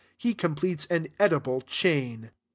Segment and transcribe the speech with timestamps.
[0.17, 2.31] He completes an edible chain.